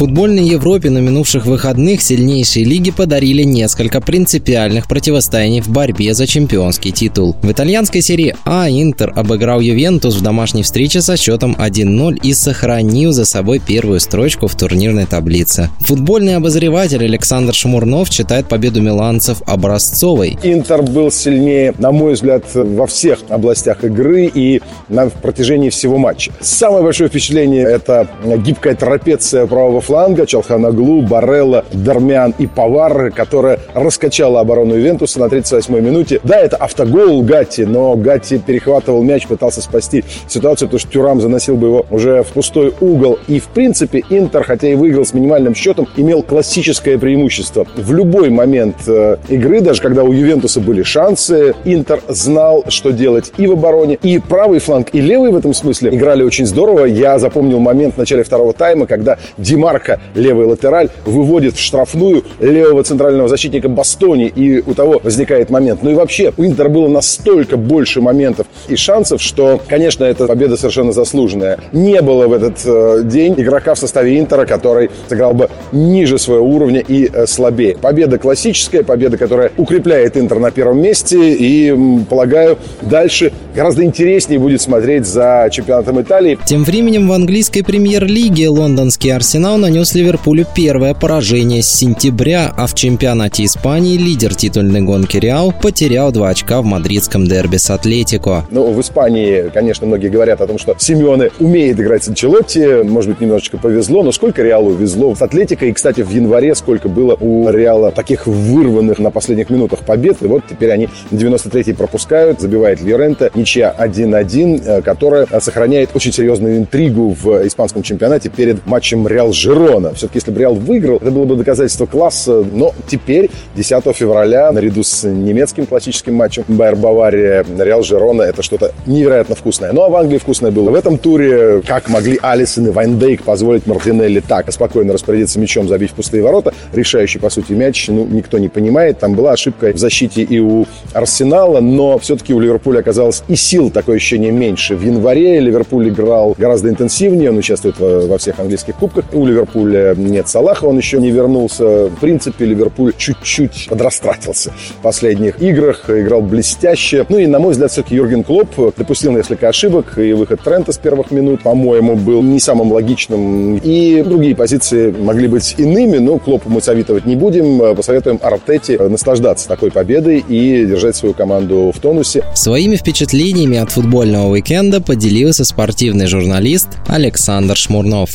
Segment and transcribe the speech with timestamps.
[0.00, 6.90] Футбольной Европе на минувших выходных сильнейшие лиги подарили несколько принципиальных противостояний в борьбе за чемпионский
[6.90, 7.36] титул.
[7.42, 13.12] В итальянской серии А Интер обыграл Ювентус в домашней встрече со счетом 1-0 и сохранил
[13.12, 15.68] за собой первую строчку в турнирной таблице.
[15.80, 20.38] Футбольный обозреватель Александр Шмурнов считает победу миланцев образцовой.
[20.42, 26.32] Интер был сильнее, на мой взгляд, во всех областях игры и на протяжении всего матча.
[26.40, 28.08] Самое большое впечатление– это
[28.38, 35.80] гибкая трапеция правого фланга Чалханаглу, Барелла, Дармян и Повар, которая раскачала оборону Ювентуса на 38-й
[35.80, 36.20] минуте.
[36.22, 41.56] Да, это автогол Гатти, но Гатти перехватывал мяч, пытался спасти ситуацию, потому что Тюрам заносил
[41.56, 43.18] бы его уже в пустой угол.
[43.26, 47.66] И, в принципе, Интер, хотя и выиграл с минимальным счетом, имел классическое преимущество.
[47.74, 53.32] В любой момент э, игры, даже когда у Ювентуса были шансы, Интер знал, что делать
[53.38, 56.84] и в обороне, и правый фланг, и левый в этом смысле играли очень здорово.
[56.84, 62.22] Я запомнил момент в начале второго тайма, когда Ди Марка, левый латераль, выводит в штрафную
[62.38, 65.82] левого центрального защитника Бастони, и у того возникает момент.
[65.82, 70.56] Ну и вообще, у Интера было настолько больше моментов и шансов, что, конечно, эта победа
[70.56, 71.58] совершенно заслуженная.
[71.72, 76.46] Не было в этот э, день игрока в составе Интера, который сыграл бы ниже своего
[76.46, 77.76] уровня и э, слабее.
[77.76, 81.74] Победа классическая, победа, которая укрепляет Интер на первом месте, и,
[82.08, 86.38] полагаю, дальше гораздо интереснее будет смотреть за чемпионатом Италии.
[86.44, 92.74] Тем временем в английской премьер-лиге лондонский Арсенал нанес Ливерпулю первое поражение с сентября, а в
[92.74, 98.46] чемпионате Испании лидер титульной гонки Реал потерял два очка в мадридском дерби с Атлетико.
[98.50, 103.10] Ну, в Испании, конечно, многие говорят о том, что Симеоне умеет играть с Анчелотти, может
[103.10, 107.16] быть, немножечко повезло, но сколько Реалу везло с Атлетико, и, кстати, в январе сколько было
[107.20, 112.82] у Реала таких вырванных на последних минутах побед, и вот теперь они 93-й пропускают, забивает
[112.82, 119.32] Льоренто, ничья 1-1, э, которая сохраняет очень серьезную интригу в испанском чемпионате перед матчем Реал
[119.50, 119.94] Жирона.
[119.94, 122.44] Все-таки, если бы Реал выиграл, это было бы доказательство класса.
[122.52, 128.72] Но теперь, 10 февраля, наряду с немецким классическим матчем Байер Бавария, Реал Жирона, это что-то
[128.86, 129.72] невероятно вкусное.
[129.72, 130.70] Ну, а в Англии вкусное было.
[130.70, 135.90] В этом туре, как могли Алисон и Вайндейк позволить Мартинелли так спокойно распорядиться мячом, забить
[135.90, 139.00] в пустые ворота, решающий, по сути, мяч, ну, никто не понимает.
[139.00, 143.70] Там была ошибка в защите и у Арсенала, но все-таки у Ливерпуля оказалось и сил,
[143.70, 144.76] такое ощущение, меньше.
[144.76, 149.06] В январе Ливерпуль играл гораздо интенсивнее, он участвует во всех английских кубках.
[149.12, 151.86] У Ливерпуля нет Салаха, он еще не вернулся.
[151.86, 157.06] В принципе, Ливерпуль чуть-чуть подрастратился в последних играх, играл блестяще.
[157.08, 160.78] Ну и, на мой взгляд, все-таки Юрген Клоп допустил несколько ошибок, и выход Трента с
[160.78, 163.56] первых минут, по-моему, был не самым логичным.
[163.56, 167.74] И другие позиции могли быть иными, но Клопу мы советовать не будем.
[167.74, 172.24] Посоветуем Артете наслаждаться такой победой и держать свою команду в тонусе.
[172.34, 178.10] Своими впечатлениями от футбольного уикенда поделился спортивный журналист Александр Шмурнов.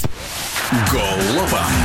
[0.72, 1.85] Голова.